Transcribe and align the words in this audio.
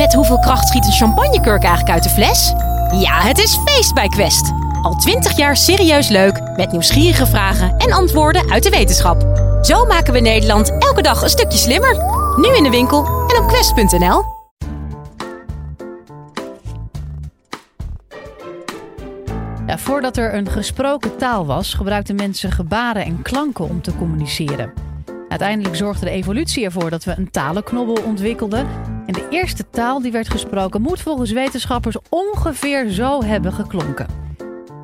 Met 0.00 0.14
hoeveel 0.14 0.38
kracht 0.38 0.68
schiet 0.68 0.86
een 0.86 0.92
champagnekurk 0.92 1.62
eigenlijk 1.62 1.94
uit 1.94 2.02
de 2.02 2.08
fles? 2.08 2.52
Ja, 3.00 3.20
het 3.20 3.38
is 3.38 3.58
feest 3.64 3.94
bij 3.94 4.08
Quest. 4.08 4.52
Al 4.82 4.94
twintig 4.94 5.36
jaar 5.36 5.56
serieus 5.56 6.08
leuk, 6.08 6.40
met 6.56 6.72
nieuwsgierige 6.72 7.26
vragen 7.26 7.76
en 7.76 7.92
antwoorden 7.92 8.50
uit 8.50 8.62
de 8.62 8.70
wetenschap. 8.70 9.22
Zo 9.62 9.84
maken 9.84 10.12
we 10.12 10.20
Nederland 10.20 10.78
elke 10.78 11.02
dag 11.02 11.22
een 11.22 11.28
stukje 11.28 11.58
slimmer. 11.58 11.96
Nu 12.36 12.56
in 12.56 12.62
de 12.62 12.70
winkel 12.70 13.04
en 13.06 13.42
op 13.42 13.48
quest.nl. 13.48 14.22
Voordat 19.76 20.16
er 20.16 20.34
een 20.34 20.50
gesproken 20.50 21.16
taal 21.16 21.46
was, 21.46 21.74
gebruikten 21.74 22.16
mensen 22.16 22.52
gebaren 22.52 23.04
en 23.04 23.22
klanken 23.22 23.68
om 23.68 23.82
te 23.82 23.96
communiceren. 23.96 24.72
Uiteindelijk 25.28 25.76
zorgde 25.76 26.04
de 26.04 26.10
evolutie 26.10 26.64
ervoor 26.64 26.90
dat 26.90 27.04
we 27.04 27.14
een 27.16 27.30
talenknobbel 27.30 28.02
ontwikkelden. 28.04 28.66
En 29.10 29.16
de 29.16 29.28
eerste 29.30 29.70
taal 29.70 30.00
die 30.00 30.12
werd 30.12 30.30
gesproken 30.30 30.82
moet 30.82 31.00
volgens 31.00 31.30
wetenschappers 31.30 31.96
ongeveer 32.08 32.88
zo 32.88 33.22
hebben 33.22 33.52
geklonken. 33.52 34.06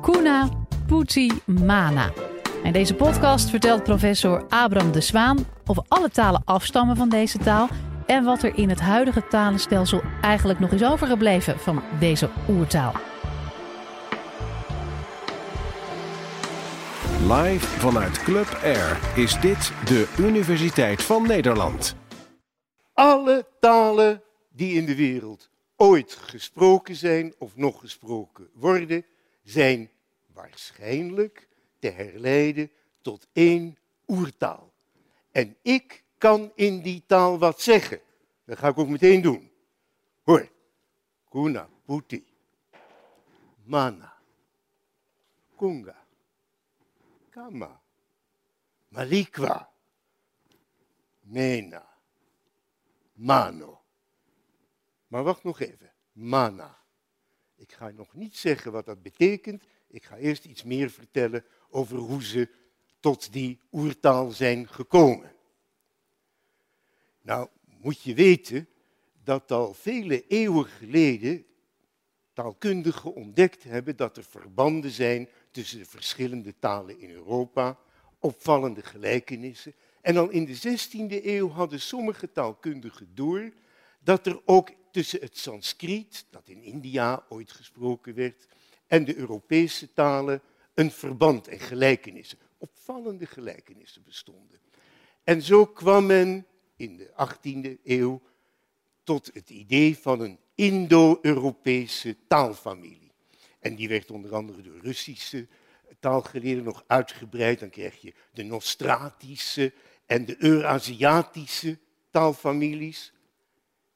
Kuna 0.01 0.49
Puti 0.87 1.31
Mana. 1.45 2.11
In 2.63 2.71
deze 2.71 2.93
podcast 2.93 3.49
vertelt 3.49 3.83
professor 3.83 4.45
Abram 4.49 4.91
de 4.91 5.01
Zwaan 5.01 5.45
of 5.65 5.77
alle 5.87 6.09
talen 6.09 6.41
afstammen 6.45 6.95
van 6.95 7.09
deze 7.09 7.37
taal 7.37 7.67
en 8.05 8.23
wat 8.23 8.43
er 8.43 8.57
in 8.57 8.69
het 8.69 8.79
huidige 8.79 9.27
talenstelsel 9.29 10.01
eigenlijk 10.21 10.59
nog 10.59 10.71
is 10.71 10.83
overgebleven 10.83 11.59
van 11.59 11.81
deze 11.99 12.29
oertaal. 12.49 12.93
Live 17.27 17.67
vanuit 17.67 18.23
Club 18.23 18.59
Air 18.63 18.99
is 19.15 19.39
dit 19.39 19.71
de 19.85 20.07
Universiteit 20.17 21.03
van 21.03 21.27
Nederland. 21.27 21.95
Alle 22.97 23.47
talen 23.59 24.23
die 24.49 24.73
in 24.73 24.85
de 24.85 24.95
wereld 24.95 25.49
ooit 25.75 26.13
gesproken 26.13 26.95
zijn 26.95 27.33
of 27.37 27.55
nog 27.55 27.79
gesproken 27.79 28.49
worden, 28.53 29.05
zijn 29.43 29.89
waarschijnlijk 30.33 31.47
te 31.79 31.89
herleiden 31.89 32.71
tot 33.01 33.27
één 33.33 33.77
oertaal. 34.07 34.73
En 35.31 35.55
ik 35.61 36.03
kan 36.17 36.51
in 36.55 36.81
die 36.81 37.03
taal 37.05 37.37
wat 37.37 37.61
zeggen. 37.61 38.01
Dat 38.45 38.57
ga 38.57 38.67
ik 38.67 38.77
ook 38.77 38.87
meteen 38.87 39.21
doen. 39.21 39.51
Hoor. 40.23 40.49
Kuna, 41.29 41.69
Puti, 41.85 42.25
Mana, 43.63 44.13
Kunga, 45.57 46.05
Kama, 47.29 47.81
Malikwa, 48.87 49.69
Mena, 51.21 51.96
Mano. 53.17 53.81
Maar 55.07 55.23
wacht 55.23 55.43
nog 55.43 55.59
even. 55.59 55.93
Mana. 56.11 56.77
Ik 57.55 57.71
ga 57.71 57.89
nog 57.89 58.13
niet 58.13 58.37
zeggen 58.37 58.71
wat 58.71 58.85
dat 58.85 59.01
betekent. 59.01 59.63
Ik 59.87 60.03
ga 60.03 60.17
eerst 60.17 60.45
iets 60.45 60.63
meer 60.63 60.89
vertellen 60.89 61.45
over 61.69 61.97
hoe 61.97 62.23
ze 62.23 62.49
tot 62.99 63.33
die 63.33 63.59
oertaal 63.71 64.31
zijn 64.31 64.67
gekomen. 64.67 65.35
Nou, 67.21 67.49
moet 67.65 68.01
je 68.01 68.13
weten 68.13 68.69
dat 69.23 69.51
al 69.51 69.73
vele 69.73 70.27
eeuwen 70.27 70.65
geleden 70.65 71.45
taalkundigen 72.33 73.13
ontdekt 73.13 73.63
hebben 73.63 73.95
dat 73.95 74.17
er 74.17 74.23
verbanden 74.23 74.91
zijn 74.91 75.29
tussen 75.51 75.79
de 75.79 75.85
verschillende 75.85 76.59
talen 76.59 76.99
in 76.99 77.09
Europa, 77.09 77.79
opvallende 78.19 78.81
gelijkenissen. 78.81 79.73
En 80.07 80.17
al 80.17 80.29
in 80.29 80.45
de 80.45 80.55
16e 80.55 81.25
eeuw 81.25 81.49
hadden 81.49 81.81
sommige 81.81 82.31
taalkundigen 82.31 83.09
door 83.13 83.51
dat 83.99 84.25
er 84.25 84.41
ook 84.45 84.69
tussen 84.91 85.19
het 85.19 85.37
Sanskriet, 85.37 86.25
dat 86.29 86.49
in 86.49 86.63
India 86.63 87.25
ooit 87.29 87.51
gesproken 87.51 88.13
werd, 88.15 88.47
en 88.85 89.05
de 89.05 89.15
Europese 89.15 89.93
talen 89.93 90.41
een 90.73 90.91
verband 90.91 91.47
en 91.47 91.59
gelijkenissen, 91.59 92.37
opvallende 92.57 93.25
gelijkenissen 93.25 94.03
bestonden. 94.03 94.59
En 95.23 95.41
zo 95.41 95.65
kwam 95.65 96.05
men 96.05 96.45
in 96.75 96.97
de 96.97 97.11
18e 97.27 97.81
eeuw 97.83 98.21
tot 99.03 99.29
het 99.33 99.49
idee 99.49 99.97
van 99.97 100.19
een 100.19 100.39
Indo-Europese 100.55 102.17
taalfamilie. 102.27 103.11
En 103.59 103.75
die 103.75 103.89
werd 103.89 104.11
onder 104.11 104.35
andere 104.35 104.61
door 104.61 104.79
Russische 104.81 105.47
taalgeleerden 105.99 106.63
nog 106.63 106.83
uitgebreid. 106.87 107.59
Dan 107.59 107.69
krijg 107.69 108.01
je 108.01 108.13
de 108.33 108.43
Nostratische 108.43 109.73
en 110.07 110.25
de 110.25 110.35
Eurasiatische 110.39 111.79
taalfamilies. 112.09 113.13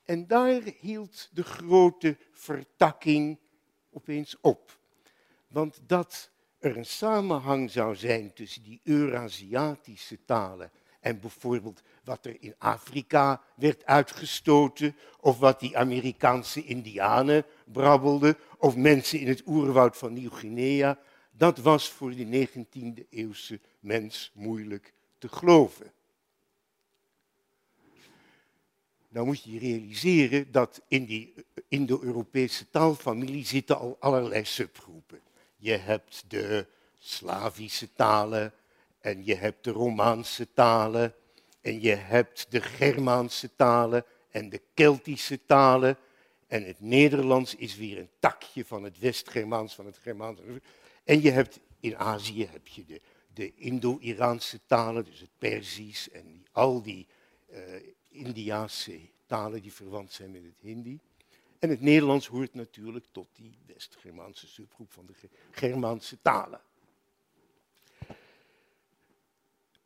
En 0.04 0.28
daar 0.28 0.62
hield 0.80 1.30
de 1.34 1.44
grote 1.44 2.18
vertakking 2.32 3.40
opeens 3.90 4.38
op. 4.42 4.80
Want 5.48 5.80
dat 5.88 6.32
er 6.60 6.78
een 6.78 6.86
samenhang 6.86 7.72
zou 7.72 7.96
zijn 7.96 8.34
tussen 8.34 8.64
die 8.64 8.82
Eurasiatische 8.84 10.26
talen 10.26 10.72
en 11.00 11.20
bijvoorbeeld 11.20 11.82
wat 12.04 12.26
er 12.26 12.38
in 12.40 12.56
Afrika 12.58 13.42
werd 13.56 13.86
uitgestoten, 13.86 14.96
of 15.20 15.40
wat 15.40 15.60
die 15.60 15.78
Amerikaanse 15.78 16.64
Indianen 16.64 17.46
brabbelden, 17.66 18.38
of 18.58 18.76
mensen 18.76 19.20
in 19.20 19.28
het 19.28 19.42
oerwoud 19.46 19.98
van 19.98 20.14
Nieuw-Guinea, 20.14 21.00
dat 21.32 21.58
was 21.58 21.90
voor 21.90 22.16
de 22.16 22.48
19e 22.48 23.10
eeuwse 23.10 23.60
mens 23.80 24.32
moeilijk 24.34 24.94
te 25.18 25.28
geloven. 25.28 25.94
Nou 29.12 29.26
moet 29.26 29.44
je 29.44 29.60
realiseren 29.60 30.52
dat 30.52 30.82
in 30.88 31.06
die 31.06 31.34
Indo-Europese 31.68 32.70
taalfamilie 32.70 33.46
zitten 33.46 33.78
al 33.80 33.98
allerlei 34.00 34.46
subgroepen. 34.46 35.20
Je 35.58 35.72
hebt 35.78 36.24
de 36.28 36.66
Slavische 37.00 37.94
talen 37.94 38.54
en 39.00 39.26
je 39.26 39.36
hebt 39.36 39.64
de 39.64 39.72
Romaanse 39.72 40.48
talen 40.54 41.14
en 41.62 41.82
je 41.82 41.96
hebt 41.96 42.46
de 42.50 42.62
Germaanse 42.62 43.50
talen 43.56 44.06
en 44.30 44.50
de 44.50 44.62
Keltische 44.74 45.40
talen. 45.46 45.98
En 46.48 46.66
het 46.66 46.80
Nederlands 46.80 47.56
is 47.56 47.76
weer 47.76 47.98
een 47.98 48.10
takje 48.20 48.66
van 48.66 48.84
het 48.84 49.00
West-Germaans, 49.00 49.76
van 49.76 49.86
het 49.86 49.98
Germaans. 49.98 50.40
En 51.04 51.22
je 51.22 51.32
hebt 51.32 51.60
in 51.80 51.98
Azië 51.98 52.48
heb 52.52 52.68
je 52.68 52.86
de, 52.86 53.02
de 53.34 53.56
Indo-Iraanse 53.56 54.60
talen, 54.66 55.06
dus 55.06 55.20
het 55.20 55.30
Perzisch 55.38 56.10
en 56.10 56.24
die, 56.32 56.44
al 56.52 56.82
die 56.82 57.08
uh, 57.52 57.58
Indiaanse 58.12 59.00
talen 59.26 59.62
die 59.62 59.74
verwant 59.74 60.12
zijn 60.12 60.32
met 60.32 60.44
het 60.44 60.62
Hindi. 60.62 61.00
En 61.60 61.70
het 61.70 61.82
Nederlands 61.82 62.28
hoort 62.28 62.54
natuurlijk 62.54 63.06
tot 63.12 63.28
die 63.34 63.58
West-Germaanse 63.66 64.48
subgroep 64.48 64.92
van 64.92 65.06
de 65.06 65.14
Germaanse 65.52 66.18
talen. 66.22 66.62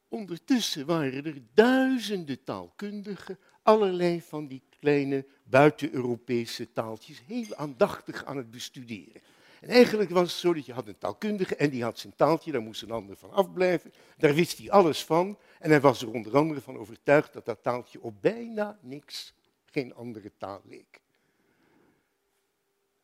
Ondertussen 0.07 0.85
waren 0.85 1.25
er 1.25 1.41
duizenden 1.53 2.43
taalkundigen, 2.43 3.39
allerlei 3.61 4.21
van 4.21 4.47
die 4.47 4.61
kleine 4.79 5.25
buiten-Europese 5.43 6.71
taaltjes, 6.71 7.21
heel 7.25 7.55
aandachtig 7.55 8.25
aan 8.25 8.37
het 8.37 8.51
bestuderen. 8.51 9.21
En 9.65 9.71
eigenlijk 9.71 10.09
was 10.09 10.31
het 10.31 10.39
zo 10.39 10.53
dat 10.53 10.65
je 10.65 10.73
had 10.73 10.87
een 10.87 10.97
taalkundige 10.97 11.55
en 11.55 11.69
die 11.69 11.83
had 11.83 11.99
zijn 11.99 12.15
taaltje, 12.15 12.51
daar 12.51 12.61
moest 12.61 12.81
een 12.81 12.91
ander 12.91 13.15
van 13.15 13.31
afblijven. 13.31 13.93
Daar 14.17 14.33
wist 14.33 14.57
hij 14.57 14.71
alles 14.71 15.05
van 15.05 15.37
en 15.59 15.69
hij 15.69 15.81
was 15.81 16.01
er 16.01 16.11
onder 16.11 16.37
andere 16.37 16.61
van 16.61 16.77
overtuigd 16.77 17.33
dat 17.33 17.45
dat 17.45 17.63
taaltje 17.63 18.01
op 18.01 18.21
bijna 18.21 18.79
niks, 18.81 19.33
geen 19.65 19.95
andere 19.95 20.31
taal 20.37 20.61
leek. 20.65 21.01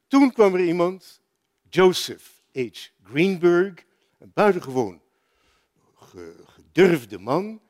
Toen 0.08 0.34
kwam 0.34 0.54
er 0.54 0.64
iemand, 0.64 1.22
Joseph 1.70 2.44
H. 2.54 2.68
Greenberg, 3.04 3.86
een 4.18 4.32
buitengewoon 4.34 5.02
gedurfde 6.46 7.20
man, 7.20 7.62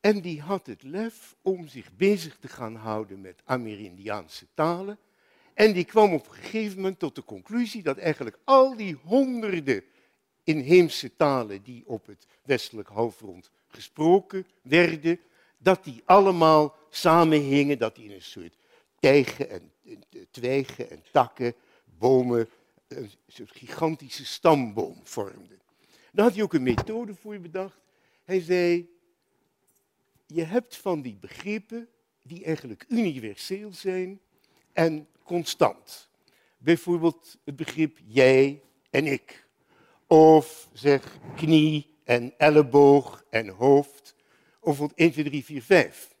en 0.00 0.20
die 0.20 0.40
had 0.40 0.66
het 0.66 0.82
lef 0.82 1.36
om 1.42 1.66
zich 1.66 1.92
bezig 1.96 2.38
te 2.38 2.48
gaan 2.48 2.74
houden 2.74 3.20
met 3.20 3.42
Amerindiaanse 3.44 4.46
talen. 4.54 4.98
En 5.60 5.72
die 5.72 5.84
kwam 5.84 6.12
op 6.12 6.28
een 6.28 6.34
gegeven 6.34 6.76
moment 6.76 6.98
tot 6.98 7.14
de 7.14 7.24
conclusie 7.24 7.82
dat 7.82 7.98
eigenlijk 7.98 8.38
al 8.44 8.76
die 8.76 8.96
honderden 9.04 9.84
inheemse 10.44 11.16
talen 11.16 11.62
die 11.62 11.82
op 11.86 12.06
het 12.06 12.26
westelijk 12.42 12.88
halfrond 12.88 13.50
gesproken 13.68 14.46
werden, 14.62 15.20
dat 15.58 15.84
die 15.84 16.02
allemaal 16.04 16.76
samenhingen, 16.90 17.78
dat 17.78 17.94
die 17.94 18.04
in 18.04 18.10
een 18.10 18.22
soort 18.22 18.56
tijgen 19.00 19.50
en 19.50 19.72
twijgen 20.30 20.90
en 20.90 21.02
takken, 21.12 21.54
bomen, 21.98 22.48
een 22.88 23.10
soort 23.26 23.50
gigantische 23.50 24.24
stamboom 24.24 25.00
vormden. 25.02 25.60
Daar 26.12 26.24
had 26.24 26.34
hij 26.34 26.42
ook 26.42 26.54
een 26.54 26.62
methode 26.62 27.14
voor 27.14 27.38
bedacht. 27.38 27.80
Hij 28.24 28.40
zei, 28.40 28.88
je 30.26 30.44
hebt 30.44 30.76
van 30.76 31.02
die 31.02 31.16
begrippen 31.16 31.88
die 32.22 32.44
eigenlijk 32.44 32.84
universeel 32.88 33.72
zijn 33.72 34.20
en 34.72 35.08
constant. 35.30 36.10
Bijvoorbeeld 36.58 37.38
het 37.44 37.56
begrip 37.56 37.98
jij 38.06 38.62
en 38.90 39.06
ik. 39.06 39.46
Of 40.06 40.68
zeg 40.72 41.18
knie 41.36 41.98
en 42.04 42.34
elleboog 42.36 43.24
en 43.30 43.48
hoofd. 43.48 44.14
Of 44.60 44.80
1, 44.94 45.12
2, 45.12 45.24
3, 45.24 45.44
4, 45.44 45.62
5. 45.62 46.14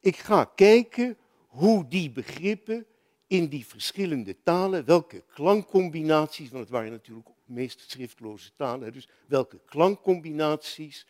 Ik 0.00 0.16
ga 0.16 0.44
kijken 0.44 1.16
hoe 1.46 1.88
die 1.88 2.10
begrippen 2.10 2.86
in 3.26 3.48
die 3.48 3.66
verschillende 3.66 4.36
talen, 4.42 4.84
welke 4.84 5.24
klankcombinaties, 5.34 6.50
want 6.50 6.62
het 6.62 6.72
waren 6.72 6.90
natuurlijk 6.90 7.28
meest 7.44 7.90
schriftloze 7.90 8.50
talen, 8.56 8.92
dus 8.92 9.08
welke 9.26 9.60
klankcombinaties 9.64 11.06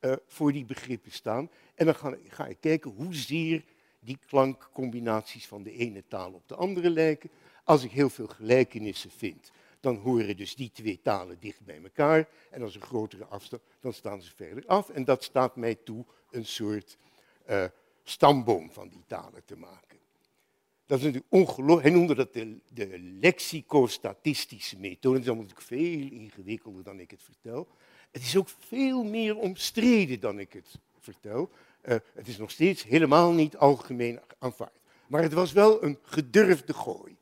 uh, 0.00 0.12
voor 0.26 0.52
die 0.52 0.64
begrippen 0.64 1.12
staan. 1.12 1.50
En 1.74 1.86
dan 1.86 1.94
ga, 1.94 2.16
ga 2.28 2.46
ik 2.46 2.60
kijken 2.60 2.90
hoezeer 2.90 3.64
die 4.00 4.18
klankcombinaties 4.26 5.46
van 5.46 5.62
de 5.62 5.72
ene 5.72 6.04
taal 6.08 6.32
op 6.32 6.48
de 6.48 6.54
andere 6.54 6.90
lijken. 6.90 7.30
Als 7.64 7.84
ik 7.84 7.90
heel 7.90 8.10
veel 8.10 8.26
gelijkenissen 8.26 9.10
vind, 9.10 9.50
dan 9.80 9.96
horen 9.96 10.36
dus 10.36 10.54
die 10.54 10.70
twee 10.70 11.00
talen 11.02 11.36
dicht 11.40 11.64
bij 11.64 11.80
elkaar. 11.82 12.28
En 12.50 12.62
als 12.62 12.74
er 12.74 12.80
grotere 12.80 13.24
afstand, 13.24 13.62
dan 13.80 13.92
staan 13.92 14.22
ze 14.22 14.34
verder 14.34 14.66
af. 14.66 14.90
En 14.90 15.04
dat 15.04 15.24
staat 15.24 15.56
mij 15.56 15.74
toe 15.74 16.04
een 16.30 16.46
soort 16.46 16.96
uh, 17.48 17.64
stamboom 18.02 18.70
van 18.70 18.88
die 18.88 19.04
talen 19.06 19.44
te 19.44 19.56
maken. 19.56 19.98
Dat 20.86 20.98
is 20.98 21.04
natuurlijk 21.04 21.32
ongelooflijk. 21.32 21.82
Hij 21.82 21.96
noemde 21.96 22.14
dat 22.14 22.32
de, 22.32 22.98
lexicostatistische 23.20 24.78
methode. 24.78 25.18
Dat 25.18 25.34
is 25.34 25.40
natuurlijk 25.40 25.66
veel 25.66 26.10
ingewikkelder 26.10 26.82
dan 26.82 27.00
ik 27.00 27.10
het 27.10 27.22
vertel. 27.22 27.68
Het 28.10 28.22
is 28.22 28.36
ook 28.36 28.48
veel 28.48 29.04
meer 29.04 29.36
omstreden 29.36 30.20
dan 30.20 30.38
ik 30.38 30.52
het 30.52 30.78
vertel. 30.98 31.50
Uh, 31.82 31.96
het 32.14 32.28
is 32.28 32.38
nog 32.38 32.50
steeds 32.50 32.84
helemaal 32.84 33.32
niet 33.32 33.56
algemeen 33.56 34.20
aanvaard. 34.38 34.78
Maar 35.06 35.22
het 35.22 35.32
was 35.32 35.52
wel 35.52 35.84
een 35.84 35.98
gedurfde 36.02 36.72
gooi. 36.74 37.16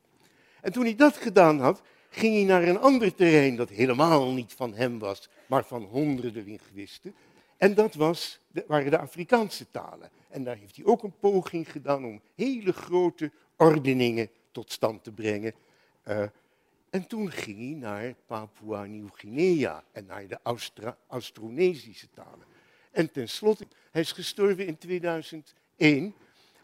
En 0.61 0.73
toen 0.73 0.85
hij 0.85 0.95
dat 0.95 1.17
gedaan 1.17 1.61
had, 1.61 1.83
ging 2.11 2.35
hij 2.35 2.45
naar 2.45 2.63
een 2.63 2.79
ander 2.79 3.15
terrein 3.15 3.57
dat 3.57 3.69
helemaal 3.69 4.33
niet 4.33 4.53
van 4.53 4.75
hem 4.75 4.99
was, 4.99 5.29
maar 5.47 5.65
van 5.65 5.83
honderden 5.83 6.45
linguisten. 6.45 7.15
En 7.57 7.75
dat 7.75 7.95
was, 7.95 8.41
waren 8.67 8.91
de 8.91 8.99
Afrikaanse 8.99 9.71
talen. 9.71 10.11
En 10.29 10.45
daar 10.45 10.57
heeft 10.57 10.77
hij 10.77 10.85
ook 10.85 11.03
een 11.03 11.19
poging 11.21 11.73
gedaan 11.73 12.05
om 12.05 12.21
hele 12.35 12.73
grote 12.73 13.31
ordeningen 13.57 14.31
tot 14.53 14.73
stand 14.73 15.05
te 15.05 15.13
brengen. 15.13 15.55
Uh, 16.09 16.23
en 16.91 17.07
toen 17.07 17.31
ging 17.31 17.59
hij 17.59 17.91
naar 17.91 18.15
Papua 18.27 18.85
Nieuw-Guinea 18.85 19.85
en 19.93 20.07
naar 20.07 20.27
de 20.27 20.39
Austronesische 21.09 22.09
talen. 22.15 22.47
En 22.91 23.13
tenslotte, 23.13 23.67
hij 23.91 24.01
is 24.01 24.13
gestorven 24.13 24.67
in 24.67 24.79
2001, 24.79 26.15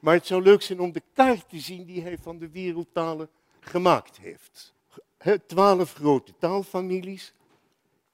maar 0.00 0.14
het 0.14 0.26
zou 0.26 0.42
leuk 0.42 0.62
zijn 0.62 0.80
om 0.80 0.92
de 0.92 1.02
kaart 1.12 1.48
te 1.48 1.60
zien 1.60 1.84
die 1.84 2.02
hij 2.02 2.18
van 2.18 2.38
de 2.38 2.50
wereldtalen 2.50 3.28
gemaakt 3.60 4.18
heeft. 4.18 4.74
Twaalf 5.46 5.92
grote 5.92 6.32
taalfamilies. 6.38 7.34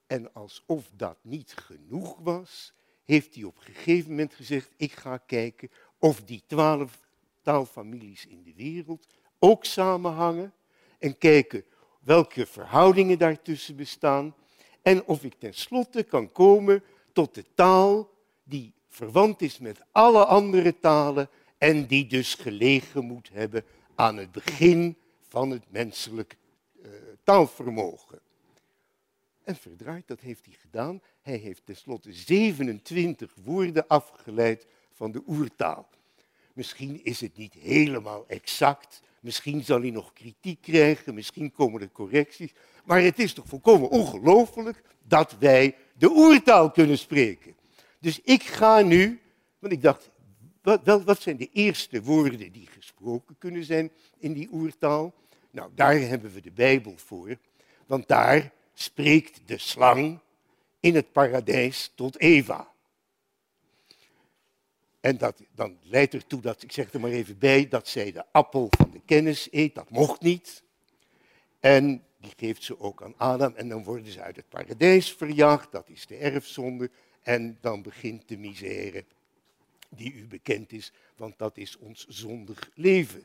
En 0.06 0.34
alsof 0.34 0.90
dat 0.96 1.16
niet 1.22 1.54
genoeg 1.56 2.16
was, 2.18 2.72
heeft 3.04 3.34
hij 3.34 3.44
op 3.44 3.56
een 3.56 3.74
gegeven 3.74 4.10
moment 4.10 4.34
gezegd, 4.34 4.70
ik 4.76 4.92
ga 4.92 5.16
kijken 5.16 5.70
of 5.98 6.22
die 6.22 6.42
twaalf 6.46 7.08
taalfamilies 7.42 8.26
in 8.26 8.42
de 8.42 8.54
wereld 8.56 9.06
ook 9.38 9.64
samenhangen 9.64 10.52
en 10.98 11.18
kijken 11.18 11.64
welke 12.00 12.46
verhoudingen 12.46 13.18
daartussen 13.18 13.76
bestaan 13.76 14.34
en 14.82 15.04
of 15.04 15.24
ik 15.24 15.34
tenslotte 15.38 16.02
kan 16.02 16.32
komen 16.32 16.82
tot 17.12 17.34
de 17.34 17.44
taal 17.54 18.10
die 18.42 18.72
verwant 18.88 19.42
is 19.42 19.58
met 19.58 19.80
alle 19.92 20.24
andere 20.24 20.78
talen 20.78 21.28
en 21.58 21.86
die 21.86 22.06
dus 22.06 22.34
gelegen 22.34 23.04
moet 23.04 23.28
hebben 23.32 23.64
aan 23.94 24.16
het 24.16 24.32
begin 24.32 24.96
van 25.28 25.50
het 25.50 25.64
menselijk 25.68 26.36
uh, 26.82 26.90
taalvermogen. 27.24 28.20
En 29.44 29.56
verdraaid, 29.56 30.08
dat 30.08 30.20
heeft 30.20 30.44
hij 30.44 30.54
gedaan. 30.60 31.00
Hij 31.22 31.36
heeft 31.36 31.60
tenslotte 31.64 32.12
27 32.12 33.34
woorden 33.44 33.86
afgeleid 33.86 34.66
van 34.92 35.12
de 35.12 35.22
oertaal. 35.26 35.88
Misschien 36.52 37.04
is 37.04 37.20
het 37.20 37.36
niet 37.36 37.54
helemaal 37.54 38.24
exact, 38.26 39.02
misschien 39.20 39.64
zal 39.64 39.80
hij 39.80 39.90
nog 39.90 40.12
kritiek 40.12 40.60
krijgen, 40.60 41.14
misschien 41.14 41.52
komen 41.52 41.80
er 41.80 41.90
correcties, 41.92 42.52
maar 42.84 43.02
het 43.02 43.18
is 43.18 43.32
toch 43.32 43.46
volkomen 43.46 43.88
ongelooflijk 43.88 44.82
dat 45.02 45.36
wij 45.38 45.76
de 46.00 46.10
oertaal 46.10 46.70
kunnen 46.70 46.98
spreken. 46.98 47.56
Dus 47.98 48.20
ik 48.20 48.42
ga 48.42 48.80
nu, 48.80 49.20
want 49.58 49.72
ik 49.72 49.82
dacht, 49.82 50.10
wat, 51.04 51.20
zijn 51.20 51.36
de 51.36 51.48
eerste 51.52 52.02
woorden 52.02 52.52
die 52.52 52.66
gesproken 52.66 53.38
kunnen 53.38 53.64
zijn 53.64 53.90
in 54.18 54.32
die 54.32 54.48
oertaal? 54.52 55.14
Nou, 55.50 55.70
daar 55.74 55.98
hebben 55.98 56.32
we 56.32 56.40
de 56.40 56.50
Bijbel 56.50 56.94
voor, 56.96 57.36
want 57.86 58.08
daar 58.08 58.52
spreekt 58.74 59.40
de 59.44 59.58
slang 59.58 60.18
in 60.80 60.94
het 60.94 61.12
paradijs 61.12 61.92
tot 61.94 62.18
Eva. 62.18 62.68
En 65.00 65.18
dat, 65.18 65.42
dan 65.54 65.78
leidt 65.82 66.14
ertoe 66.14 66.40
dat, 66.40 66.62
ik 66.62 66.72
zeg 66.72 66.92
er 66.92 67.00
maar 67.00 67.10
even 67.10 67.38
bij, 67.38 67.68
dat 67.68 67.88
zij 67.88 68.12
de 68.12 68.24
appel 68.32 68.68
van 68.70 68.90
de 68.90 69.00
kennis 69.04 69.48
eet. 69.50 69.74
Dat 69.74 69.90
mocht 69.90 70.20
niet. 70.20 70.62
En 71.60 72.04
die 72.20 72.32
geeft 72.36 72.62
ze 72.62 72.80
ook 72.80 73.02
aan 73.02 73.14
Adam. 73.16 73.54
En 73.54 73.68
dan 73.68 73.84
worden 73.84 74.12
ze 74.12 74.20
uit 74.20 74.36
het 74.36 74.48
paradijs 74.48 75.12
verjaagd. 75.12 75.72
Dat 75.72 75.88
is 75.88 76.06
de 76.06 76.16
erfzonde. 76.16 76.90
En 77.22 77.58
dan 77.60 77.82
begint 77.82 78.28
de 78.28 78.38
misère 78.38 79.04
die 79.90 80.12
u 80.12 80.26
bekend 80.26 80.72
is, 80.72 80.92
want 81.16 81.38
dat 81.38 81.56
is 81.56 81.76
ons 81.76 82.06
zondig 82.08 82.70
leven. 82.74 83.24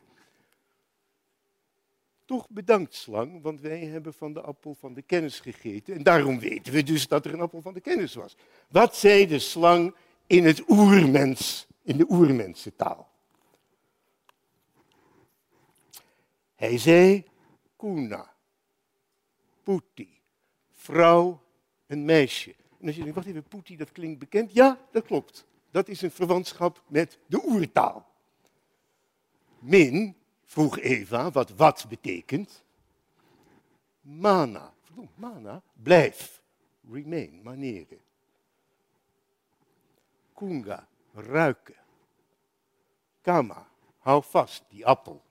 Toch 2.24 2.48
bedankt, 2.50 2.94
slang, 2.94 3.42
want 3.42 3.60
wij 3.60 3.84
hebben 3.84 4.14
van 4.14 4.32
de 4.32 4.40
appel 4.40 4.74
van 4.74 4.94
de 4.94 5.02
kennis 5.02 5.40
gegeten. 5.40 5.94
En 5.94 6.02
daarom 6.02 6.38
weten 6.38 6.72
we 6.72 6.82
dus 6.82 7.08
dat 7.08 7.24
er 7.24 7.32
een 7.32 7.40
appel 7.40 7.62
van 7.62 7.74
de 7.74 7.80
kennis 7.80 8.14
was. 8.14 8.36
Wat 8.68 8.96
zei 8.96 9.26
de 9.26 9.38
slang 9.38 9.94
in 10.26 10.44
het 10.44 10.70
oermens, 10.70 11.66
in 11.82 11.96
de 11.96 12.06
oermensentaal. 12.08 13.10
Hij 16.54 16.78
zei 16.78 17.24
kuna, 17.76 18.35
puti, 19.66 20.20
vrouw 20.70 21.42
en 21.86 22.04
meisje. 22.04 22.54
En 22.80 22.86
als 22.86 22.96
je 22.96 23.00
denkt, 23.00 23.16
wacht 23.16 23.28
even, 23.28 23.42
puti, 23.42 23.76
dat 23.76 23.92
klinkt 23.92 24.18
bekend. 24.18 24.52
Ja, 24.52 24.78
dat 24.90 25.04
klopt. 25.04 25.46
Dat 25.70 25.88
is 25.88 26.02
een 26.02 26.10
verwantschap 26.10 26.82
met 26.88 27.18
de 27.26 27.44
oertaal. 27.44 28.06
Min, 29.58 30.16
vroeg 30.44 30.78
Eva, 30.78 31.30
wat 31.30 31.50
wat 31.50 31.86
betekent. 31.88 32.64
Mana, 34.00 34.74
verdomd, 34.82 35.16
mana, 35.16 35.62
blijf, 35.82 36.42
remain, 36.90 37.42
maneren. 37.42 38.00
Kunga, 40.34 40.88
ruiken. 41.14 41.74
Kama, 43.20 43.68
hou 43.98 44.22
vast, 44.22 44.64
die 44.68 44.86
appel. 44.86 45.22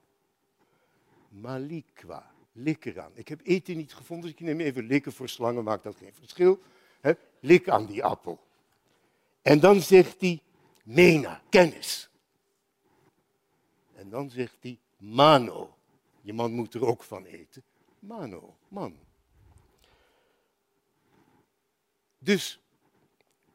Malikwa, 1.29 2.34
eraan. 2.63 3.11
Ik 3.13 3.27
heb 3.27 3.39
eten 3.43 3.77
niet 3.77 3.93
gevonden, 3.93 4.25
dus 4.25 4.39
ik 4.39 4.45
neem 4.45 4.59
even 4.59 4.85
likken 4.85 5.13
voor 5.13 5.29
slangen, 5.29 5.63
maakt 5.63 5.83
dat 5.83 5.95
geen 5.95 6.13
verschil. 6.13 6.59
He, 7.01 7.11
lik 7.39 7.69
aan 7.69 7.85
die 7.85 8.03
appel. 8.03 8.39
En 9.41 9.59
dan 9.59 9.81
zegt 9.81 10.21
hij, 10.21 10.41
mena, 10.83 11.41
kennis. 11.49 12.09
En 13.93 14.09
dan 14.09 14.29
zegt 14.29 14.57
hij, 14.61 14.79
mano. 14.97 15.77
Je 16.21 16.33
man 16.33 16.51
moet 16.51 16.73
er 16.73 16.85
ook 16.85 17.03
van 17.03 17.25
eten. 17.25 17.63
Mano, 17.99 18.55
man. 18.67 18.97
Dus 22.17 22.59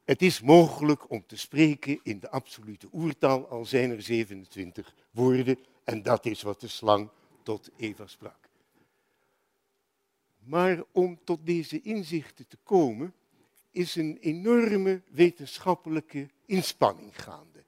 het 0.04 0.22
is 0.22 0.40
mogelijk 0.40 1.10
om 1.10 1.26
te 1.26 1.36
spreken 1.36 2.00
in 2.02 2.20
de 2.20 2.30
absolute 2.30 2.88
oertaal, 2.92 3.48
al 3.48 3.64
zijn 3.64 3.90
er 3.90 4.02
27 4.02 4.94
woorden, 5.10 5.58
en 5.84 6.02
dat 6.02 6.26
is 6.26 6.42
wat 6.42 6.60
de 6.60 6.68
slang 6.68 7.10
tot 7.42 7.70
Eva 7.76 8.06
sprak. 8.06 8.49
Maar 10.44 10.82
om 10.92 11.18
tot 11.24 11.46
deze 11.46 11.80
inzichten 11.80 12.46
te 12.46 12.56
komen, 12.62 13.14
is 13.70 13.94
een 13.94 14.18
enorme 14.20 15.02
wetenschappelijke 15.10 16.28
inspanning 16.46 17.22
gaande. 17.22 17.64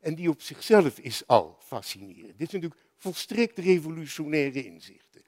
En 0.00 0.14
die 0.14 0.30
op 0.30 0.40
zichzelf 0.40 0.98
is 0.98 1.26
al 1.26 1.56
fascinerend. 1.60 2.38
Dit 2.38 2.50
zijn 2.50 2.62
natuurlijk 2.62 2.90
volstrekt 2.96 3.58
revolutionaire 3.58 4.64
inzichten. 4.64 5.22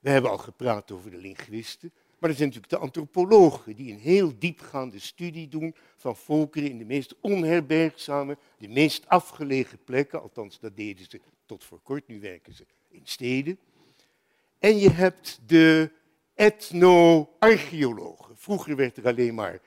We 0.00 0.10
hebben 0.10 0.30
al 0.30 0.38
gepraat 0.38 0.90
over 0.90 1.10
de 1.10 1.16
linguisten, 1.16 1.92
maar 2.18 2.30
er 2.30 2.36
zijn 2.36 2.48
natuurlijk 2.48 2.74
de 2.74 2.86
antropologen 2.86 3.76
die 3.76 3.92
een 3.92 3.98
heel 3.98 4.38
diepgaande 4.38 4.98
studie 4.98 5.48
doen 5.48 5.74
van 5.96 6.16
volkeren 6.16 6.70
in 6.70 6.78
de 6.78 6.84
meest 6.84 7.14
onherbergzame, 7.20 8.38
de 8.58 8.68
meest 8.68 9.08
afgelegen 9.08 9.78
plekken. 9.84 10.22
Althans, 10.22 10.60
dat 10.60 10.76
deden 10.76 11.06
ze 11.08 11.20
tot 11.46 11.64
voor 11.64 11.80
kort, 11.82 12.08
nu 12.08 12.20
werken 12.20 12.54
ze 12.54 12.66
in 12.88 13.02
steden. 13.04 13.58
En 14.58 14.78
je 14.78 14.90
hebt 14.90 15.40
de 15.46 15.90
ethno-archeologen. 16.40 18.36
Vroeger 18.36 18.76
werd 18.76 18.96
er 18.96 19.06
alleen 19.06 19.34
maar 19.34 19.60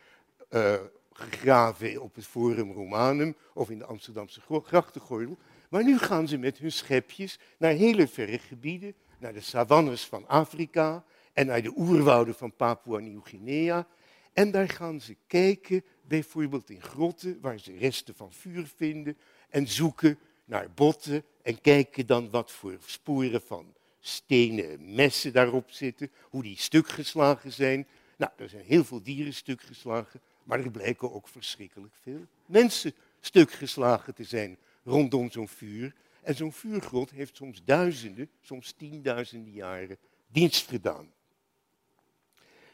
uh, 0.49 0.73
gegraven 1.13 2.01
op 2.01 2.15
het 2.15 2.25
Forum 2.25 2.71
Romanum 2.71 3.35
of 3.53 3.69
in 3.69 3.77
de 3.77 3.85
Amsterdamse 3.85 4.41
grachtengordel. 4.47 5.37
Maar 5.69 5.83
nu 5.83 5.97
gaan 5.97 6.27
ze 6.27 6.37
met 6.37 6.57
hun 6.57 6.71
schepjes 6.71 7.39
naar 7.57 7.71
hele 7.71 8.07
verre 8.07 8.39
gebieden, 8.39 8.93
naar 9.19 9.33
de 9.33 9.41
savannes 9.41 10.05
van 10.05 10.27
Afrika, 10.27 11.03
en 11.33 11.45
naar 11.45 11.61
de 11.61 11.73
oerwouden 11.75 12.35
van 12.35 12.55
Papua 12.55 12.99
Nieuw-Guinea. 12.99 13.87
En 14.33 14.51
daar 14.51 14.69
gaan 14.69 15.01
ze 15.01 15.15
kijken, 15.27 15.83
bijvoorbeeld 16.01 16.69
in 16.69 16.81
grotten, 16.81 17.37
waar 17.41 17.59
ze 17.59 17.77
resten 17.77 18.15
van 18.15 18.33
vuur 18.33 18.71
vinden 18.75 19.17
en 19.49 19.67
zoeken 19.67 20.19
naar 20.45 20.71
botten 20.75 21.23
en 21.41 21.61
kijken 21.61 22.07
dan 22.07 22.29
wat 22.29 22.51
voor 22.51 22.77
sporen 22.85 23.41
van 23.41 23.73
stenen 24.05 24.95
messen 24.95 25.33
daarop 25.33 25.71
zitten, 25.71 26.11
hoe 26.29 26.43
die 26.43 26.57
stuk 26.57 26.87
geslagen 26.87 27.51
zijn. 27.51 27.87
Nou, 28.17 28.31
er 28.37 28.49
zijn 28.49 28.63
heel 28.65 28.83
veel 28.83 29.03
dieren 29.03 29.33
stuk 29.33 29.61
geslagen, 29.61 30.21
maar 30.43 30.59
er 30.59 30.71
blijken 30.71 31.13
ook 31.13 31.27
verschrikkelijk 31.27 31.93
veel 32.01 32.25
mensen 32.45 32.93
stuk 33.19 33.51
geslagen 33.51 34.13
te 34.13 34.23
zijn 34.23 34.57
rondom 34.83 35.31
zo'n 35.31 35.47
vuur. 35.47 35.93
En 36.21 36.35
zo'n 36.35 36.53
vuurgrond 36.53 37.11
heeft 37.11 37.35
soms 37.35 37.61
duizenden, 37.65 38.29
soms 38.41 38.71
tienduizenden 38.71 39.53
jaren 39.53 39.97
dienst 40.27 40.67
gedaan. 40.67 41.11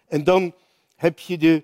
En 0.08 0.24
dan 0.24 0.56
heb 0.96 1.20
je 1.20 1.38
de 1.38 1.64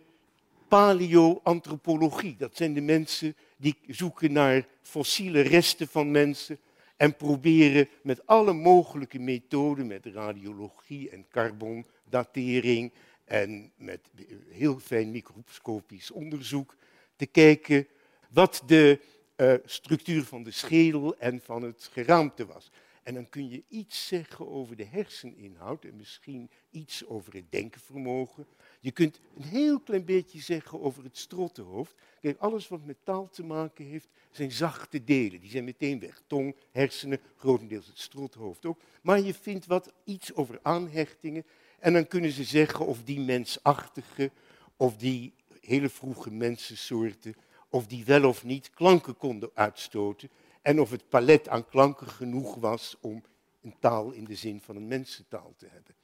paleoantropologie. 0.67 2.35
Dat 2.37 2.55
zijn 2.55 2.73
de 2.73 2.81
mensen 2.81 3.35
die 3.57 3.77
zoeken 3.87 4.31
naar 4.31 4.67
fossiele 4.81 5.41
resten 5.41 5.87
van 5.87 6.11
mensen 6.11 6.59
en 6.97 7.15
proberen 7.15 7.89
met 8.03 8.27
alle 8.27 8.53
mogelijke 8.53 9.19
methoden, 9.19 9.87
met 9.87 10.05
radiologie 10.05 11.09
en 11.09 11.27
carbondatering 11.29 12.93
en 13.25 13.71
met 13.77 14.09
heel 14.49 14.79
fijn 14.79 15.11
microscopisch 15.11 16.11
onderzoek, 16.11 16.75
te 17.15 17.25
kijken 17.25 17.87
wat 18.29 18.63
de 18.65 18.99
uh, 19.37 19.53
structuur 19.65 20.23
van 20.23 20.43
de 20.43 20.51
schedel 20.51 21.17
en 21.17 21.41
van 21.41 21.63
het 21.63 21.89
geraamte 21.91 22.45
was. 22.45 22.71
En 23.03 23.13
dan 23.13 23.29
kun 23.29 23.49
je 23.49 23.63
iets 23.67 24.07
zeggen 24.07 24.47
over 24.47 24.75
de 24.75 24.85
herseninhoud 24.85 25.85
en 25.85 25.95
misschien 25.95 26.49
iets 26.71 27.05
over 27.05 27.33
het 27.33 27.51
denkenvermogen. 27.51 28.47
Je 28.85 28.91
kunt 28.91 29.19
een 29.35 29.43
heel 29.43 29.79
klein 29.79 30.05
beetje 30.05 30.41
zeggen 30.41 30.81
over 30.81 31.03
het 31.03 31.17
strottenhoofd. 31.17 31.95
Alles 32.37 32.67
wat 32.67 32.85
met 32.85 32.97
taal 33.03 33.29
te 33.29 33.43
maken 33.43 33.85
heeft, 33.85 34.07
zijn 34.31 34.51
zachte 34.51 35.03
delen. 35.03 35.39
Die 35.39 35.49
zijn 35.49 35.63
meteen 35.63 35.99
weg. 35.99 36.21
Tong, 36.27 36.55
hersenen, 36.71 37.19
grotendeels 37.35 37.87
het 37.87 37.99
strothoofd 37.99 38.65
ook. 38.65 38.79
Maar 39.01 39.19
je 39.19 39.33
vindt 39.33 39.65
wat 39.65 39.93
iets 40.03 40.33
over 40.33 40.59
aanhechtingen. 40.61 41.45
En 41.79 41.93
dan 41.93 42.07
kunnen 42.07 42.31
ze 42.31 42.43
zeggen 42.43 42.85
of 42.85 43.03
die 43.03 43.19
mensachtige, 43.19 44.31
of 44.77 44.97
die 44.97 45.33
hele 45.61 45.89
vroege 45.89 46.31
mensensoorten, 46.31 47.35
of 47.69 47.87
die 47.87 48.05
wel 48.05 48.27
of 48.27 48.43
niet 48.43 48.69
klanken 48.69 49.17
konden 49.17 49.49
uitstoten. 49.53 50.29
En 50.61 50.81
of 50.81 50.89
het 50.91 51.09
palet 51.09 51.47
aan 51.47 51.65
klanken 51.65 52.07
genoeg 52.07 52.55
was 52.55 52.97
om 53.01 53.23
een 53.61 53.75
taal 53.79 54.11
in 54.11 54.23
de 54.23 54.35
zin 54.35 54.61
van 54.61 54.75
een 54.75 54.87
mensentaal 54.87 55.53
te 55.57 55.67
hebben. 55.69 55.95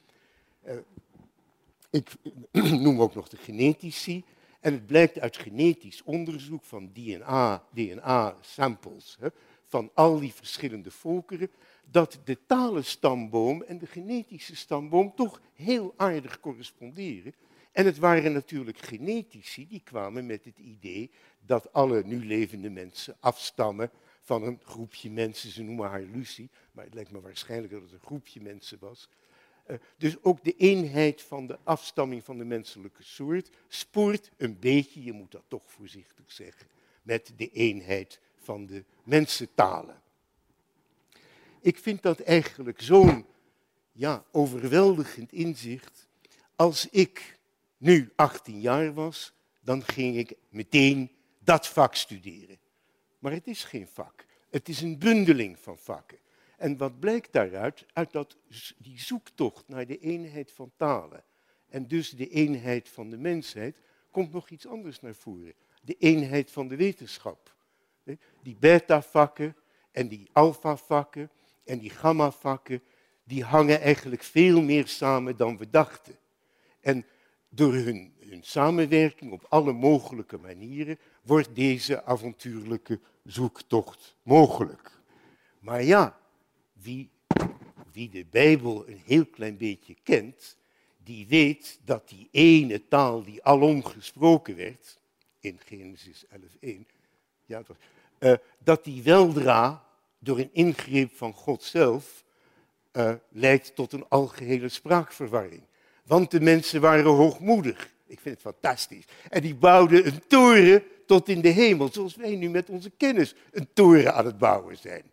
Uh, 0.65 0.73
ik 1.91 2.11
noem 2.83 3.01
ook 3.01 3.15
nog 3.15 3.29
de 3.29 3.37
genetici. 3.37 4.23
En 4.59 4.73
het 4.73 4.85
blijkt 4.85 5.19
uit 5.19 5.37
genetisch 5.37 6.03
onderzoek 6.03 6.63
van 6.63 6.91
DNA, 6.93 7.63
DNA-samples 7.73 9.17
van 9.65 9.91
al 9.93 10.19
die 10.19 10.33
verschillende 10.33 10.91
volkeren, 10.91 11.49
dat 11.85 12.19
de 12.23 12.37
talenstamboom 12.45 13.61
en 13.61 13.77
de 13.77 13.85
genetische 13.85 14.55
stamboom 14.55 15.15
toch 15.15 15.41
heel 15.53 15.93
aardig 15.97 16.39
corresponderen. 16.39 17.33
En 17.71 17.85
het 17.85 17.97
waren 17.97 18.33
natuurlijk 18.33 18.77
genetici 18.77 19.67
die 19.67 19.81
kwamen 19.83 20.25
met 20.25 20.45
het 20.45 20.57
idee 20.57 21.11
dat 21.45 21.73
alle 21.73 22.03
nu 22.03 22.25
levende 22.25 22.69
mensen 22.69 23.15
afstammen 23.19 23.91
van 24.21 24.43
een 24.43 24.59
groepje 24.63 25.11
mensen. 25.11 25.49
Ze 25.49 25.63
noemen 25.63 25.89
haar 25.89 26.01
Lucie, 26.01 26.49
maar 26.71 26.85
het 26.85 26.93
lijkt 26.93 27.11
me 27.11 27.21
waarschijnlijk 27.21 27.73
dat 27.73 27.81
het 27.81 27.91
een 27.91 27.99
groepje 27.99 28.41
mensen 28.41 28.77
was. 28.79 29.09
Eh, 29.71 29.77
dus 29.97 30.23
ook 30.23 30.43
de 30.43 30.55
eenheid 30.55 31.21
van 31.21 31.47
de 31.47 31.57
afstamming 31.63 32.23
van 32.23 32.37
de 32.37 32.43
menselijke 32.43 33.03
soort 33.03 33.49
spoort 33.67 34.31
een 34.37 34.59
beetje, 34.59 35.03
je 35.03 35.11
moet 35.11 35.31
dat 35.31 35.43
toch 35.47 35.63
voorzichtig 35.65 36.31
zeggen, 36.31 36.67
met 37.01 37.33
de 37.35 37.51
eenheid 37.51 38.19
van 38.37 38.65
de 38.65 38.83
mensentalen. 39.03 40.01
Ik 41.61 41.77
vind 41.77 42.01
dat 42.01 42.19
eigenlijk 42.19 42.81
zo'n 42.81 43.25
ja, 43.91 44.25
overweldigend 44.31 45.31
inzicht. 45.31 46.07
Als 46.55 46.89
ik 46.89 47.39
nu 47.77 48.11
18 48.15 48.59
jaar 48.59 48.93
was, 48.93 49.33
dan 49.59 49.83
ging 49.83 50.17
ik 50.17 50.33
meteen 50.49 51.11
dat 51.39 51.67
vak 51.67 51.95
studeren. 51.95 52.57
Maar 53.19 53.31
het 53.31 53.47
is 53.47 53.63
geen 53.63 53.87
vak. 53.87 54.25
Het 54.49 54.69
is 54.69 54.81
een 54.81 54.97
bundeling 54.97 55.59
van 55.59 55.77
vakken. 55.77 56.17
En 56.61 56.77
wat 56.77 56.99
blijkt 56.99 57.33
daaruit? 57.33 57.85
Uit 57.93 58.11
dat, 58.11 58.37
die 58.77 58.99
zoektocht 58.99 59.67
naar 59.67 59.87
de 59.87 59.97
eenheid 59.97 60.51
van 60.51 60.71
talen 60.77 61.23
en 61.69 61.87
dus 61.87 62.09
de 62.09 62.29
eenheid 62.29 62.89
van 62.89 63.09
de 63.09 63.17
mensheid, 63.17 63.81
komt 64.11 64.31
nog 64.31 64.49
iets 64.49 64.67
anders 64.67 65.01
naar 65.01 65.15
voren. 65.15 65.53
De 65.81 65.95
eenheid 65.99 66.51
van 66.51 66.67
de 66.67 66.75
wetenschap. 66.75 67.55
Die 68.43 68.55
beta-vakken 68.59 69.55
en 69.91 70.07
die 70.07 70.29
alpha-vakken 70.31 71.29
en 71.63 71.79
die 71.79 71.89
gamma-vakken, 71.89 72.81
die 73.23 73.43
hangen 73.43 73.81
eigenlijk 73.81 74.23
veel 74.23 74.61
meer 74.61 74.87
samen 74.87 75.37
dan 75.37 75.57
we 75.57 75.69
dachten. 75.69 76.15
En 76.79 77.05
door 77.49 77.73
hun, 77.73 78.13
hun 78.19 78.43
samenwerking 78.43 79.31
op 79.31 79.45
alle 79.49 79.73
mogelijke 79.73 80.37
manieren 80.37 80.99
wordt 81.21 81.55
deze 81.55 82.03
avontuurlijke 82.03 82.99
zoektocht 83.23 84.15
mogelijk. 84.23 84.99
Maar 85.59 85.83
ja, 85.83 86.19
wie, 86.83 87.09
wie 87.91 88.09
de 88.09 88.25
Bijbel 88.29 88.87
een 88.87 89.01
heel 89.05 89.25
klein 89.25 89.57
beetje 89.57 89.95
kent, 90.03 90.57
die 91.03 91.27
weet 91.27 91.79
dat 91.85 92.09
die 92.09 92.27
ene 92.31 92.87
taal 92.87 93.23
die 93.23 93.43
alom 93.43 93.83
gesproken 93.83 94.55
werd, 94.55 94.99
in 95.39 95.59
Genesis 95.65 96.25
11.1, 96.59 96.69
ja, 97.45 97.61
was, 97.67 97.77
uh, 98.19 98.33
dat 98.63 98.83
die 98.83 99.03
weldra 99.03 99.85
door 100.19 100.39
een 100.39 100.49
ingreep 100.53 101.15
van 101.15 101.33
God 101.33 101.63
zelf 101.63 102.23
uh, 102.93 103.13
leidt 103.29 103.75
tot 103.75 103.93
een 103.93 104.05
algehele 104.09 104.69
spraakverwarring. 104.69 105.61
Want 106.05 106.31
de 106.31 106.41
mensen 106.41 106.81
waren 106.81 107.11
hoogmoedig. 107.11 107.93
Ik 108.05 108.19
vind 108.19 108.43
het 108.43 108.53
fantastisch. 108.53 109.05
En 109.29 109.41
die 109.41 109.55
bouwden 109.55 110.07
een 110.07 110.27
toren 110.27 110.83
tot 111.05 111.29
in 111.29 111.41
de 111.41 111.49
hemel, 111.49 111.89
zoals 111.91 112.15
wij 112.15 112.35
nu 112.35 112.49
met 112.49 112.69
onze 112.69 112.89
kennis 112.89 113.35
een 113.51 113.67
toren 113.73 114.13
aan 114.13 114.25
het 114.25 114.37
bouwen 114.37 114.77
zijn. 114.77 115.03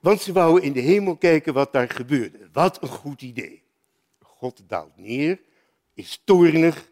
Want 0.00 0.20
ze 0.20 0.32
wouden 0.32 0.62
in 0.62 0.72
de 0.72 0.80
hemel 0.80 1.16
kijken 1.16 1.54
wat 1.54 1.72
daar 1.72 1.88
gebeurde. 1.88 2.48
Wat 2.52 2.82
een 2.82 2.88
goed 2.88 3.22
idee. 3.22 3.62
God 4.20 4.62
daalt 4.66 4.96
neer, 4.96 5.40
is 5.94 6.22
toornig 6.24 6.90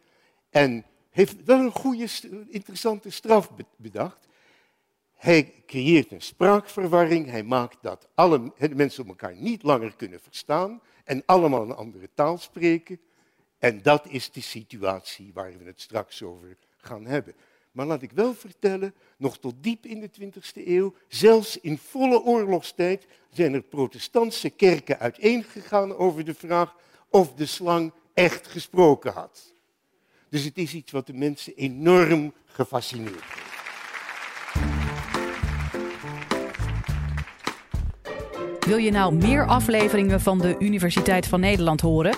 en 0.50 0.84
heeft 1.10 1.44
wel 1.44 1.58
een 1.58 1.72
goede, 1.72 2.08
interessante 2.48 3.10
straf 3.10 3.50
bedacht. 3.76 4.28
Hij 5.14 5.54
creëert 5.66 6.12
een 6.12 6.22
spraakverwarring. 6.22 7.26
Hij 7.26 7.42
maakt 7.42 7.78
dat 7.82 8.08
alle 8.14 8.52
mensen 8.74 9.06
elkaar 9.06 9.36
niet 9.36 9.62
langer 9.62 9.96
kunnen 9.96 10.20
verstaan 10.20 10.82
en 11.04 11.22
allemaal 11.26 11.62
een 11.62 11.74
andere 11.74 12.08
taal 12.14 12.38
spreken. 12.38 13.00
En 13.58 13.82
dat 13.82 14.06
is 14.08 14.30
de 14.30 14.40
situatie 14.40 15.30
waar 15.34 15.58
we 15.58 15.64
het 15.64 15.80
straks 15.80 16.22
over 16.22 16.56
gaan 16.76 17.06
hebben. 17.06 17.34
Maar 17.72 17.86
laat 17.86 18.02
ik 18.02 18.12
wel 18.12 18.34
vertellen, 18.34 18.94
nog 19.16 19.38
tot 19.38 19.54
diep 19.60 19.86
in 19.86 20.00
de 20.00 20.10
20e 20.20 20.66
eeuw, 20.66 20.94
zelfs 21.08 21.60
in 21.60 21.78
volle 21.78 22.22
oorlogstijd, 22.22 23.06
zijn 23.30 23.54
er 23.54 23.62
protestantse 23.62 24.50
kerken 24.50 24.98
uiteengegaan 24.98 25.96
over 25.96 26.24
de 26.24 26.34
vraag 26.34 26.76
of 27.10 27.34
de 27.34 27.46
slang 27.46 27.92
echt 28.14 28.46
gesproken 28.46 29.12
had. 29.12 29.54
Dus 30.28 30.44
het 30.44 30.58
is 30.58 30.74
iets 30.74 30.92
wat 30.92 31.06
de 31.06 31.14
mensen 31.14 31.54
enorm 31.54 32.32
gefascineerd 32.44 33.24
heeft. 33.24 33.46
Wil 38.68 38.76
je 38.76 38.90
nou 38.90 39.14
meer 39.14 39.46
afleveringen 39.46 40.20
van 40.20 40.38
de 40.38 40.56
Universiteit 40.58 41.26
van 41.26 41.40
Nederland 41.40 41.80
horen? 41.80 42.16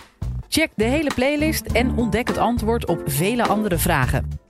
Check 0.49 0.71
de 0.75 0.85
hele 0.85 1.15
playlist 1.15 1.67
en 1.67 1.97
ontdek 1.97 2.29
het 2.29 2.39
antwoord 2.39 2.87
op 2.87 3.03
vele 3.05 3.47
andere 3.47 3.79
vragen. 3.79 4.50